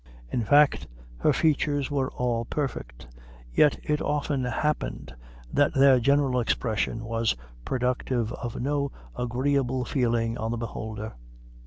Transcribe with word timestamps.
In 0.31 0.43
fact, 0.43 0.87
her 1.17 1.31
features 1.31 1.91
were 1.91 2.09
all 2.13 2.43
perfect, 2.45 3.05
yet 3.53 3.77
it 3.83 4.01
often 4.01 4.43
happened 4.45 5.13
that 5.53 5.75
their 5.75 5.99
general 5.99 6.39
expression 6.39 7.05
was 7.05 7.35
productive 7.65 8.31
of 8.33 8.59
no 8.59 8.91
agreeable 9.15 9.85
feeling 9.85 10.39
on 10.39 10.49
the 10.49 10.57
beholder. 10.57 11.13